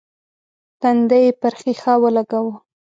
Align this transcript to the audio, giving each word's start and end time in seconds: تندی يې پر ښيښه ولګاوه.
تندی 0.81 1.19
يې 1.25 1.31
پر 1.41 1.53
ښيښه 1.61 1.93
ولګاوه. 2.03 2.53